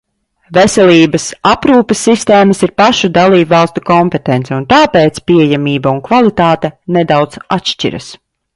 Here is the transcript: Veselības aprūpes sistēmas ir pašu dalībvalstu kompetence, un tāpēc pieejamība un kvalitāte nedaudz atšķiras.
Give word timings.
Veselības 0.57 1.25
aprūpes 1.49 2.01
sistēmas 2.07 2.63
ir 2.69 2.73
pašu 2.83 3.11
dalībvalstu 3.19 3.85
kompetence, 3.91 4.57
un 4.57 4.67
tāpēc 4.75 5.23
pieejamība 5.29 5.95
un 5.95 6.03
kvalitāte 6.11 6.75
nedaudz 6.99 7.43
atšķiras. 7.61 8.13